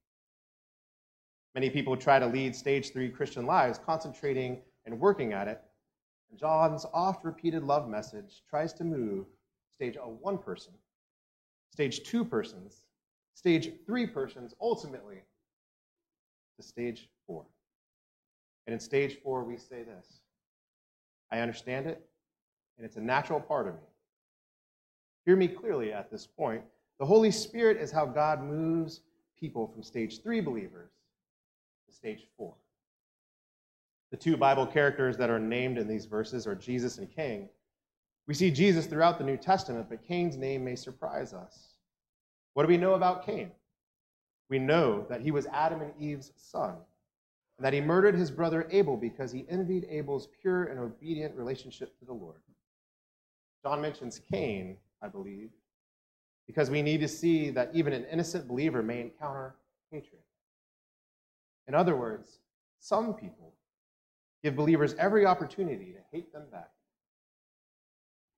Many 1.55 1.71
people 1.71 1.97
try 1.97 2.19
to 2.19 2.27
lead 2.27 2.57
stage 2.57 2.93
three 2.93 3.09
Christian 3.09 3.47
lives, 3.47 3.79
concentrating 3.79 4.61
and 4.87 4.99
working 4.99 5.33
at 5.33 5.47
it. 5.47 5.63
And 6.31 6.39
John's 6.39 6.85
oft 6.93 7.25
repeated 7.25 7.63
love 7.63 7.89
message 7.89 8.43
tries 8.49 8.73
to 8.75 8.85
move 8.85 9.27
stage 9.77 9.97
one 10.21 10.39
person, 10.39 10.73
stage 11.71 12.03
two 12.03 12.25
persons, 12.25 12.87
stage 13.35 13.71
three 13.87 14.07
persons, 14.07 14.55
ultimately 14.61 15.23
to 16.57 16.63
stage 16.63 17.09
four. 17.27 17.45
And 18.67 18.75
in 18.75 18.81
stage 18.81 19.19
four, 19.23 19.45
we 19.45 19.57
say 19.57 19.83
this 19.83 20.21
I 21.31 21.41
understand 21.41 21.87
it, 21.87 22.05
and 22.77 22.85
it's 22.85 22.97
a 22.97 23.01
natural 23.01 23.41
part 23.41 23.69
of 23.69 23.75
me. 23.75 23.94
Hear 25.25 25.37
me 25.37 25.49
clearly 25.49 25.93
at 25.93 26.11
this 26.11 26.27
point. 26.27 26.63
The 26.99 27.07
Holy 27.07 27.31
Spirit 27.31 27.79
is 27.79 27.91
how 27.91 28.07
God 28.07 28.43
moves 28.43 29.01
people 29.39 29.67
from 29.67 29.83
stage 29.83 30.23
three 30.23 30.41
believers 30.41 30.91
to 31.89 31.95
stage 31.95 32.27
four. 32.37 32.55
The 34.11 34.17
two 34.17 34.37
Bible 34.37 34.67
characters 34.67 35.17
that 35.17 35.31
are 35.31 35.41
named 35.41 35.79
in 35.79 35.89
these 35.89 36.07
verses 36.07 36.47
are 36.47 36.55
Jesus 36.55 36.99
and 36.99 37.11
Cain. 37.11 37.49
We 38.27 38.35
see 38.35 38.51
Jesus 38.51 38.87
throughout 38.87 39.19
the 39.19 39.25
New 39.25 39.37
Testament, 39.37 39.87
but 39.89 40.07
Cain's 40.07 40.37
name 40.37 40.65
may 40.65 40.77
surprise 40.77 41.35
us. 41.35 41.75
What 42.53 42.63
do 42.63 42.69
we 42.69 42.77
know 42.77 42.95
about 42.95 43.27
Cain? 43.27 43.51
We 44.49 44.59
know 44.59 45.05
that 45.09 45.21
he 45.21 45.31
was 45.31 45.47
Adam 45.47 45.81
and 45.81 45.93
Eve's 45.99 46.33
son, 46.37 46.77
and 47.59 47.65
that 47.65 47.73
he 47.73 47.81
murdered 47.81 48.15
his 48.15 48.31
brother 48.31 48.69
Abel 48.71 48.97
because 48.97 49.33
he 49.33 49.47
envied 49.49 49.87
Abel's 49.91 50.29
pure 50.41 50.65
and 50.65 50.79
obedient 50.79 51.35
relationship 51.35 51.99
to 51.99 52.05
the 52.05 52.13
Lord. 52.13 52.37
John 53.63 53.81
mentions 53.81 54.21
Cain, 54.31 54.77
I 55.05 55.09
believe, 55.09 55.51
because 56.47 56.71
we 56.71 56.81
need 56.81 57.01
to 57.01 57.09
see 57.09 57.51
that 57.51 57.71
even 57.75 57.93
an 57.93 58.07
innocent 58.11 58.49
believer 58.49 58.83
may 58.83 59.01
encounter 59.01 59.55
hatred. 59.91 60.23
In 61.69 61.75
other 61.75 61.97
words, 61.97 62.39
some 62.81 63.15
people 63.15 63.53
give 64.43 64.57
believers 64.57 64.95
every 64.99 65.27
opportunity 65.27 65.93
to 65.93 65.99
hate 66.11 66.33
them 66.33 66.45
back. 66.51 66.71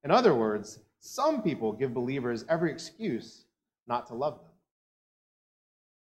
In 0.04 0.10
other 0.10 0.34
words, 0.34 0.80
some 1.00 1.42
people 1.42 1.72
give 1.72 1.94
believers 1.94 2.44
every 2.48 2.70
excuse 2.70 3.44
not 3.86 4.06
to 4.08 4.14
love 4.14 4.34
them. 4.34 4.52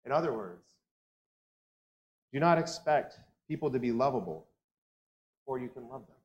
In 0.07 0.12
other 0.12 0.33
words, 0.33 0.67
do 2.33 2.40
not 2.40 2.59
expect 2.59 3.19
people 3.49 3.71
to 3.71 3.78
be 3.78 3.93
lovable 3.93 4.47
before 5.40 5.59
you 5.59 5.69
can 5.69 5.88
love 5.88 6.07
them. 6.07 6.17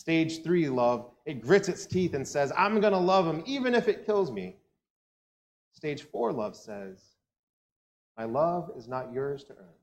Stage 0.00 0.42
three 0.42 0.66
love, 0.66 1.10
it 1.26 1.42
grits 1.42 1.68
its 1.68 1.84
teeth 1.84 2.14
and 2.14 2.26
says, 2.26 2.54
I'm 2.56 2.80
going 2.80 2.94
to 2.94 2.98
love 2.98 3.26
him 3.26 3.42
even 3.44 3.74
if 3.74 3.86
it 3.86 4.06
kills 4.06 4.32
me. 4.32 4.56
Stage 5.74 6.04
four 6.04 6.32
love 6.32 6.56
says, 6.56 7.02
My 8.16 8.24
love 8.24 8.70
is 8.78 8.88
not 8.88 9.12
yours 9.12 9.44
to 9.44 9.52
earn. 9.52 9.76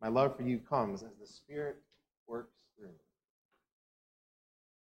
My 0.00 0.08
love 0.08 0.34
for 0.38 0.42
you 0.42 0.58
comes 0.58 1.02
as 1.02 1.10
the 1.20 1.26
Spirit 1.26 1.76
works 2.26 2.54
through 2.78 2.88
me. 2.88 2.94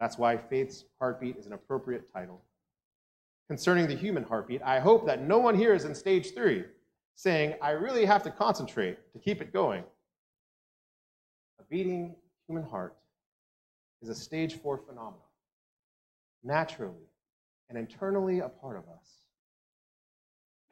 That's 0.02 0.18
why 0.18 0.36
faith's 0.36 0.84
heartbeat 1.00 1.38
is 1.38 1.46
an 1.46 1.54
appropriate 1.54 2.12
title. 2.12 2.42
Concerning 3.48 3.88
the 3.88 3.96
human 3.96 4.24
heartbeat, 4.24 4.62
I 4.64 4.82
hope 4.82 5.06
that 5.06 5.22
no 5.22 5.38
one 5.38 5.56
here 5.56 5.74
is 5.74 5.86
in 5.86 5.96
stage 5.96 6.34
three 6.34 6.66
saying, 7.16 7.54
I 7.62 7.70
really 7.70 8.04
have 8.04 8.24
to 8.24 8.32
concentrate 8.32 8.98
to 9.14 9.20
keep 9.20 9.42
it 9.42 9.54
going. 9.54 9.86
A 11.62 11.64
beating 11.70 12.16
human 12.50 12.66
heart 12.66 12.98
is 14.04 14.10
a 14.10 14.16
stage 14.16 14.56
four 14.56 14.78
phenomenon, 14.78 15.20
naturally 16.44 17.08
and 17.70 17.78
internally 17.78 18.40
a 18.40 18.50
part 18.50 18.78
of 18.78 18.84
us. 18.84 19.24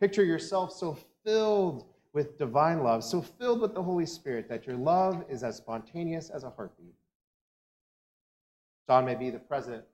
Picture 0.02 0.26
yourself 0.26 0.74
so 0.74 0.98
filled 1.24 1.86
with 2.14 2.38
divine 2.38 2.84
love, 2.84 3.04
so 3.04 3.22
filled 3.22 3.62
with 3.62 3.74
the 3.74 3.82
Holy 3.82 4.06
Spirit 4.06 4.50
that 4.50 4.68
your 4.68 4.76
love 4.76 5.24
is 5.30 5.44
as 5.44 5.56
spontaneous 5.56 6.30
as 6.30 6.44
a 6.44 6.50
heartbeat. 6.50 6.94
John 8.88 9.06
may 9.06 9.16
be 9.16 9.30
the 9.30 9.40
president 9.40 9.86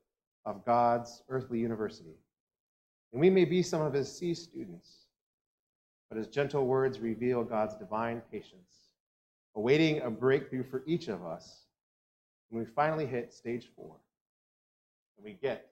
of 0.45 0.65
God's 0.65 1.21
earthly 1.29 1.59
university, 1.59 2.17
and 3.11 3.21
we 3.21 3.29
may 3.29 3.45
be 3.45 3.61
some 3.61 3.81
of 3.81 3.93
his 3.93 4.11
C 4.11 4.33
students, 4.33 5.05
but 6.09 6.17
his 6.17 6.27
gentle 6.27 6.65
words 6.65 6.99
reveal 6.99 7.43
God's 7.43 7.75
divine 7.75 8.23
patience, 8.31 8.89
awaiting 9.55 10.01
a 10.01 10.09
breakthrough 10.09 10.63
for 10.63 10.81
each 10.87 11.07
of 11.07 11.23
us 11.23 11.66
when 12.49 12.63
we 12.63 12.69
finally 12.75 13.05
hit 13.05 13.33
stage 13.33 13.69
four 13.75 13.95
and 15.17 15.25
we 15.25 15.33
get 15.33 15.67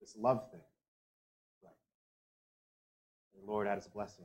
this 0.00 0.16
love 0.18 0.50
thing 0.50 0.60
right. 1.62 1.72
The 3.40 3.50
Lord 3.50 3.66
add 3.66 3.76
his 3.78 3.86
blessing. 3.86 4.24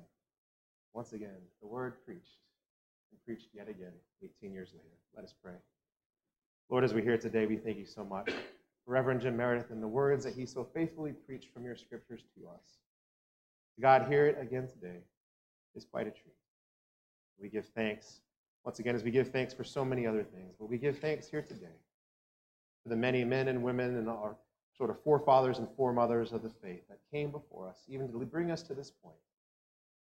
Once 0.93 1.13
again, 1.13 1.37
the 1.61 1.67
word 1.67 1.93
preached 2.05 2.39
and 3.11 3.23
preached 3.25 3.49
yet 3.53 3.69
again 3.69 3.93
18 4.23 4.51
years 4.51 4.69
later. 4.73 4.95
Let 5.15 5.25
us 5.25 5.33
pray. 5.43 5.53
Lord, 6.69 6.83
as 6.83 6.93
we 6.93 7.01
hear 7.01 7.17
today, 7.17 7.45
we 7.45 7.57
thank 7.57 7.77
you 7.77 7.85
so 7.85 8.03
much 8.03 8.29
for 8.85 8.91
Reverend 8.91 9.21
Jim 9.21 9.37
Meredith 9.37 9.69
and 9.69 9.81
the 9.81 9.87
words 9.87 10.23
that 10.25 10.33
he 10.33 10.45
so 10.45 10.67
faithfully 10.73 11.13
preached 11.13 11.53
from 11.53 11.63
your 11.63 11.75
scriptures 11.75 12.23
to 12.35 12.47
us. 12.47 12.79
God, 13.79 14.07
hear 14.09 14.25
it 14.25 14.37
again 14.41 14.67
today 14.67 14.99
is 15.75 15.85
quite 15.85 16.07
a 16.07 16.11
treat. 16.11 16.33
We 17.39 17.49
give 17.49 17.67
thanks 17.75 18.21
once 18.67 18.79
again 18.79 18.95
as 18.95 19.03
we 19.05 19.11
give 19.11 19.29
thanks 19.29 19.53
for 19.53 19.63
so 19.63 19.85
many 19.85 20.05
other 20.05 20.23
things, 20.23 20.53
but 20.59 20.65
we 20.65 20.77
give 20.77 20.99
thanks 20.99 21.25
here 21.25 21.41
today 21.41 21.77
for 22.83 22.89
the 22.89 22.97
many 22.97 23.23
men 23.23 23.47
and 23.47 23.63
women 23.63 23.95
and 23.95 24.09
our 24.09 24.35
sort 24.77 24.89
of 24.89 25.01
forefathers 25.03 25.57
and 25.57 25.69
foremothers 25.77 26.33
of 26.33 26.43
the 26.43 26.49
faith 26.49 26.81
that 26.89 26.99
came 27.09 27.31
before 27.31 27.69
us, 27.69 27.85
even 27.87 28.11
to 28.11 28.17
bring 28.25 28.51
us 28.51 28.61
to 28.61 28.73
this 28.73 28.91
point. 28.91 29.15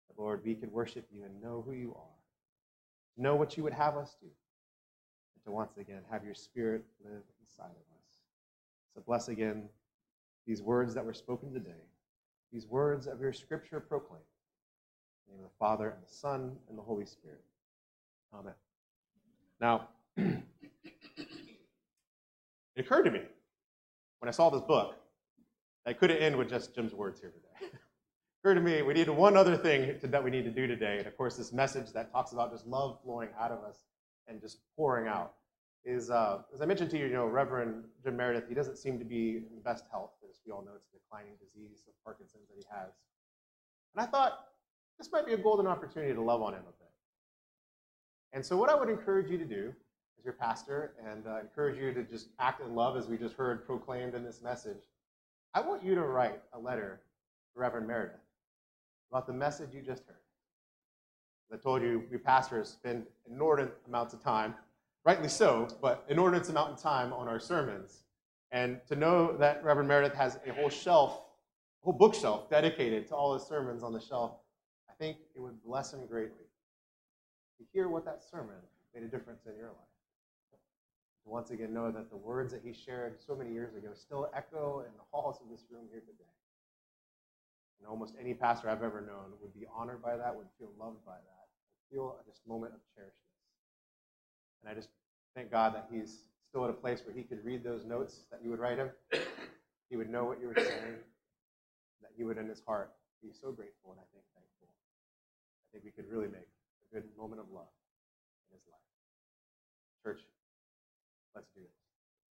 That, 0.07 0.22
Lord, 0.22 0.41
we 0.45 0.53
could 0.53 0.72
worship 0.72 1.07
you 1.12 1.24
and 1.24 1.41
know 1.41 1.63
who 1.65 1.74
you 1.74 1.95
are, 1.98 2.15
know 3.17 3.36
what 3.36 3.57
you 3.57 3.63
would 3.63 3.74
have 3.74 3.98
us 3.98 4.17
do, 4.22 4.27
and 4.27 5.43
to 5.45 5.51
once 5.51 5.77
again 5.77 6.01
have 6.12 6.24
your 6.24 6.36
spirit 6.36 6.83
live 7.03 7.24
inside 7.41 7.72
of 7.72 7.98
us. 7.98 8.19
So 8.93 9.01
bless 9.03 9.29
again 9.29 9.63
these 10.45 10.62
words 10.62 10.93
that 10.93 11.03
were 11.03 11.15
spoken 11.15 11.51
today, 11.51 11.72
these 12.51 12.67
words 12.67 13.07
of 13.07 13.19
your 13.19 13.33
scripture 13.33 13.79
proclaimed. 13.79 14.22
In 15.25 15.31
the 15.31 15.38
name 15.38 15.43
of 15.43 15.50
the 15.50 15.57
Father, 15.57 15.89
and 15.89 16.07
the 16.07 16.13
Son, 16.13 16.55
and 16.69 16.77
the 16.77 16.83
Holy 16.83 17.07
Spirit. 17.07 17.41
Amen. 18.33 18.53
Now, 19.61 19.89
it 20.17 20.43
occurred 22.77 23.03
to 23.03 23.11
me 23.11 23.21
when 24.19 24.27
I 24.27 24.31
saw 24.31 24.49
this 24.49 24.61
book 24.61 24.95
that 25.85 25.91
I 25.91 25.93
couldn't 25.93 26.17
end 26.17 26.35
with 26.35 26.49
just 26.49 26.73
Jim's 26.73 26.93
words 26.93 27.19
here 27.19 27.29
today. 27.31 27.71
it 27.73 27.79
occurred 28.43 28.55
to 28.55 28.61
me 28.61 28.81
we 28.81 28.93
need 28.93 29.09
one 29.09 29.37
other 29.37 29.55
thing 29.55 29.99
to, 29.99 30.07
that 30.07 30.23
we 30.23 30.31
need 30.31 30.45
to 30.45 30.51
do 30.51 30.67
today. 30.67 30.97
And 30.97 31.07
of 31.07 31.15
course, 31.15 31.37
this 31.37 31.53
message 31.53 31.91
that 31.93 32.11
talks 32.11 32.31
about 32.31 32.51
just 32.51 32.65
love 32.65 32.99
flowing 33.03 33.29
out 33.39 33.51
of 33.51 33.63
us 33.63 33.83
and 34.27 34.41
just 34.41 34.59
pouring 34.75 35.07
out 35.07 35.33
is, 35.85 36.09
uh, 36.09 36.39
as 36.53 36.61
I 36.61 36.65
mentioned 36.65 36.89
to 36.91 36.97
you, 36.97 37.07
you 37.07 37.13
know, 37.13 37.25
Reverend 37.25 37.83
Jim 38.03 38.15
Meredith, 38.15 38.45
he 38.47 38.55
doesn't 38.55 38.77
seem 38.77 38.97
to 38.99 39.05
be 39.05 39.43
in 39.49 39.55
the 39.55 39.61
best 39.61 39.83
health. 39.91 40.11
As 40.29 40.39
we 40.45 40.51
all 40.51 40.63
know, 40.63 40.71
it's 40.75 40.87
a 40.93 40.97
declining 40.97 41.33
disease 41.39 41.83
of 41.87 41.93
Parkinson's 42.05 42.47
that 42.47 42.55
he 42.57 42.65
has. 42.71 42.93
And 43.95 44.03
I 44.03 44.09
thought, 44.09 44.45
this 44.97 45.11
might 45.11 45.25
be 45.25 45.33
a 45.33 45.37
golden 45.37 45.67
opportunity 45.67 46.13
to 46.13 46.21
love 46.21 46.41
on 46.41 46.53
him 46.53 46.61
a 46.61 46.71
bit. 46.71 46.92
And 48.33 48.43
so, 48.43 48.57
what 48.57 48.69
I 48.69 48.75
would 48.75 48.89
encourage 48.89 49.29
you 49.29 49.37
to 49.37 49.45
do 49.45 49.73
as 50.17 50.25
your 50.25 50.33
pastor 50.33 50.93
and 51.07 51.27
uh, 51.27 51.39
encourage 51.39 51.77
you 51.77 51.93
to 51.93 52.03
just 52.03 52.29
act 52.39 52.61
in 52.61 52.75
love, 52.75 52.97
as 52.97 53.07
we 53.07 53.15
just 53.17 53.35
heard 53.35 53.65
proclaimed 53.65 54.15
in 54.15 54.23
this 54.23 54.41
message, 54.41 54.89
I 55.53 55.61
want 55.61 55.83
you 55.83 55.93
to 55.93 56.01
write 56.01 56.41
a 56.53 56.59
letter 56.59 56.99
to 57.53 57.59
Reverend 57.59 57.87
Meredith 57.87 58.19
about 59.11 59.27
the 59.27 59.33
message 59.33 59.69
you 59.71 59.81
just 59.81 60.03
heard. 60.07 60.17
As 61.51 61.59
I 61.59 61.61
told 61.61 61.83
you, 61.83 62.03
we 62.11 62.17
pastors 62.17 62.69
spend 62.69 63.05
inordinate 63.29 63.77
amounts 63.87 64.15
of 64.15 64.23
time, 64.23 64.55
rightly 65.05 65.29
so, 65.29 65.67
but 65.79 66.03
inordinate 66.09 66.49
amount 66.49 66.73
of 66.73 66.81
time 66.81 67.13
on 67.13 67.27
our 67.27 67.39
sermons. 67.39 68.01
And 68.51 68.79
to 68.87 68.95
know 68.95 69.37
that 69.37 69.63
Reverend 69.63 69.87
Meredith 69.87 70.15
has 70.15 70.39
a 70.47 70.53
whole 70.53 70.69
shelf, 70.69 71.21
a 71.83 71.85
whole 71.85 71.93
bookshelf 71.93 72.49
dedicated 72.49 73.07
to 73.09 73.15
all 73.15 73.35
his 73.35 73.43
sermons 73.43 73.83
on 73.83 73.93
the 73.93 74.01
shelf 74.01 74.31
I 74.93 74.95
think 75.03 75.17
it 75.35 75.39
would 75.39 75.61
bless 75.63 75.91
him 75.91 76.05
greatly 76.05 76.42
hear 77.72 77.88
what 77.88 78.05
that 78.05 78.22
sermon 78.22 78.60
made 78.93 79.03
a 79.03 79.08
difference 79.08 79.46
in 79.46 79.55
your 79.55 79.70
life. 79.70 79.93
To 81.24 81.29
once 81.29 81.51
again 81.51 81.74
know 81.74 81.91
that 81.91 82.10
the 82.10 82.17
words 82.17 82.51
that 82.51 82.62
he 82.63 82.74
shared 82.74 83.15
so 83.25 83.36
many 83.36 83.51
years 83.51 83.75
ago 83.75 83.89
still 83.93 84.29
echo 84.36 84.84
in 84.86 84.91
the 84.98 85.03
halls 85.12 85.39
of 85.41 85.50
this 85.50 85.63
room 85.72 85.86
here 85.89 86.01
today. 86.01 86.34
And 87.79 87.88
almost 87.88 88.15
any 88.20 88.34
pastor 88.34 88.70
I've 88.70 88.84
ever 88.84 89.01
known 89.01 89.32
would 89.41 89.53
be 89.53 89.65
honored 89.74 90.01
by 90.01 90.17
that, 90.17 90.36
would 90.36 90.48
feel 90.60 90.72
loved 90.79 91.05
by 91.05 91.15
that, 91.15 91.43
would 91.48 91.96
feel 91.96 92.17
a 92.20 92.50
moment 92.50 92.74
of 92.74 92.79
cherishedness. 92.96 93.24
And 94.62 94.72
I 94.72 94.75
just 94.75 94.89
thank 95.36 95.51
God 95.51 95.75
that 95.75 95.88
he's 95.91 96.24
still 96.50 96.63
at 96.65 96.70
a 96.70 96.74
place 96.74 97.01
where 97.05 97.15
he 97.15 97.24
could 97.24 97.43
read 97.43 97.63
those 97.63 97.84
notes 97.86 98.22
that 98.32 98.41
you 98.43 98.50
would 98.51 98.60
write 98.60 98.77
him. 98.77 98.89
He 99.89 99.96
would 99.98 100.10
know 100.10 100.25
what 100.25 100.39
you 100.41 100.48
were 100.48 100.55
saying, 100.55 100.96
that 102.01 102.12
he 102.15 102.24
would 102.24 102.38
in 102.38 102.48
his 102.48 102.62
heart 102.65 102.91
be 103.22 103.32
so 103.32 103.51
grateful 103.51 103.91
and 103.91 104.00
I 104.00 104.08
think 104.12 104.24
thankful 104.36 104.67
I 104.67 105.65
think 105.72 105.86
we 105.86 105.91
could 105.91 106.12
really 106.12 106.27
make 106.27 106.52
good 106.93 107.03
moment 107.17 107.41
of 107.41 107.47
love 107.51 107.73
in 108.51 108.55
his 108.55 108.63
life. 108.69 108.79
Church, 110.03 110.21
let's 111.35 111.47
do 111.55 111.62
this. 111.62 111.71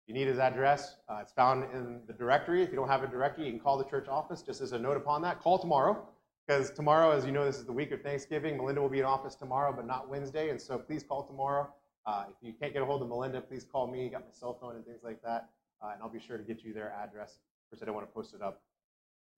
If 0.03 0.08
you 0.08 0.13
need 0.13 0.27
his 0.27 0.38
address, 0.38 0.98
uh, 1.10 1.20
it's 1.22 1.32
found 1.32 1.63
in 1.74 2.01
the 2.06 2.13
directory. 2.13 2.62
If 2.62 2.70
you 2.70 2.75
don't 2.75 2.88
have 2.88 3.03
a 3.03 3.08
directory, 3.08 3.46
you 3.46 3.51
can 3.51 3.60
call 3.60 3.77
the 3.77 3.86
church 3.86 4.08
office. 4.08 4.44
Just 4.44 4.62
as 4.62 4.72
a 4.74 4.80
note 4.80 4.98
upon 4.98 5.24
that, 5.24 5.39
call 5.39 5.58
tomorrow. 5.58 6.08
Because 6.46 6.70
tomorrow, 6.72 7.12
as 7.12 7.25
you 7.25 7.32
know, 7.32 7.44
this 7.44 7.58
is 7.58 7.65
the 7.65 7.72
week 7.72 7.91
of 7.91 8.01
Thanksgiving. 8.01 8.58
Melinda 8.58 8.82
will 8.82 8.89
be 8.89 9.00
in 9.00 9.06
office 9.06 9.36
tomorrow, 9.36 9.74
but 9.75 9.88
not 9.88 10.10
Wednesday. 10.10 10.50
And 10.50 10.62
so 10.62 10.77
please 10.77 11.03
call 11.03 11.24
tomorrow. 11.24 11.74
Uh, 12.06 12.25
if 12.30 12.36
you 12.41 12.53
can't 12.60 12.74
get 12.74 12.84
a 12.84 12.86
hold 12.86 13.01
of 13.01 13.10
Melinda, 13.10 13.41
please 13.41 13.63
call 13.63 13.88
me. 13.88 14.10
got 14.10 14.22
my 14.22 14.32
cell 14.32 14.58
phone 14.60 14.75
and 14.75 14.86
things 14.86 15.01
like 15.03 15.22
that. 15.24 15.50
Uh, 15.82 15.91
and 15.94 16.01
I'll 16.03 16.10
be 16.10 16.20
sure 16.20 16.38
to 16.38 16.44
get 16.44 16.63
you 16.63 16.74
their 16.74 16.91
address. 16.91 17.39
Of 17.65 17.72
course, 17.72 17.82
I 17.82 17.86
don't 17.86 17.96
want 17.96 18.08
to 18.08 18.13
post 18.13 18.36
it 18.36 18.41
up 18.41 18.62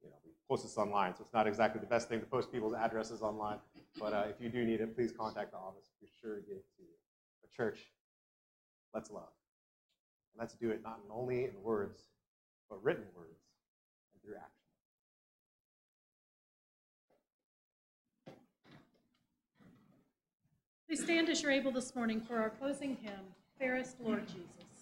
you 0.03 0.09
know, 0.09 0.15
we 0.25 0.31
post 0.49 0.63
this 0.63 0.77
online, 0.77 1.15
so 1.15 1.23
it's 1.23 1.33
not 1.33 1.47
exactly 1.47 1.79
the 1.79 1.87
best 1.87 2.09
thing 2.09 2.19
to 2.19 2.25
post 2.25 2.51
people's 2.51 2.75
addresses 2.75 3.21
online. 3.21 3.57
But 3.99 4.13
uh, 4.13 4.23
if 4.29 4.41
you 4.41 4.49
do 4.49 4.65
need 4.65 4.81
it, 4.81 4.95
please 4.95 5.11
contact 5.11 5.51
the 5.51 5.57
office. 5.57 5.85
Be 6.01 6.07
sure 6.21 6.35
to 6.35 6.41
get 6.41 6.57
it 6.57 6.65
to 6.77 6.83
you. 6.83 6.89
But 7.41 7.51
church, 7.53 7.79
let's 8.93 9.09
love. 9.11 9.31
And 10.33 10.39
let's 10.39 10.53
do 10.55 10.71
it 10.71 10.81
not 10.83 10.99
only 11.11 11.45
in 11.45 11.51
words, 11.61 12.01
but 12.69 12.83
written 12.83 13.05
words 13.15 13.39
and 14.13 14.21
through 14.23 14.35
action. 14.35 14.49
Please 20.87 21.03
stand 21.03 21.29
as 21.29 21.41
you're 21.41 21.51
able 21.51 21.71
this 21.71 21.95
morning 21.95 22.21
for 22.21 22.37
our 22.37 22.49
closing 22.49 22.97
hymn, 23.01 23.13
Fairest 23.57 23.95
Lord 23.99 24.27
Jesus. 24.27 24.72